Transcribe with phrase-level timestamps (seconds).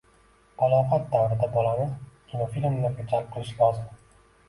[0.61, 1.87] Balog'at davrida bolani
[2.33, 3.91] kinofilmlarga jalb qilish lozim.